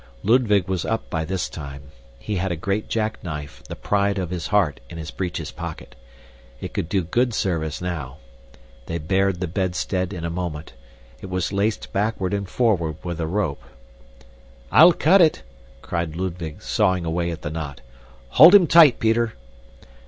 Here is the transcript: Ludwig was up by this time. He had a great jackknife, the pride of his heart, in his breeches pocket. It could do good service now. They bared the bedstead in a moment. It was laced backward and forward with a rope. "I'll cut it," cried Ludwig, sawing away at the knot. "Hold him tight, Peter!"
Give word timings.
Ludwig 0.23 0.67
was 0.67 0.83
up 0.83 1.07
by 1.11 1.23
this 1.25 1.47
time. 1.47 1.91
He 2.17 2.37
had 2.37 2.51
a 2.51 2.55
great 2.55 2.89
jackknife, 2.89 3.61
the 3.69 3.75
pride 3.75 4.17
of 4.17 4.31
his 4.31 4.47
heart, 4.47 4.79
in 4.89 4.97
his 4.97 5.11
breeches 5.11 5.51
pocket. 5.51 5.93
It 6.59 6.73
could 6.73 6.89
do 6.89 7.03
good 7.03 7.35
service 7.35 7.83
now. 7.83 8.17
They 8.87 8.97
bared 8.97 9.39
the 9.39 9.47
bedstead 9.47 10.11
in 10.11 10.25
a 10.25 10.31
moment. 10.31 10.73
It 11.21 11.29
was 11.29 11.53
laced 11.53 11.93
backward 11.93 12.33
and 12.33 12.49
forward 12.49 12.95
with 13.03 13.19
a 13.21 13.27
rope. 13.27 13.61
"I'll 14.71 14.93
cut 14.93 15.21
it," 15.21 15.43
cried 15.83 16.15
Ludwig, 16.15 16.63
sawing 16.63 17.05
away 17.05 17.29
at 17.29 17.43
the 17.43 17.51
knot. 17.51 17.81
"Hold 18.29 18.55
him 18.55 18.65
tight, 18.65 18.97
Peter!" 18.97 19.33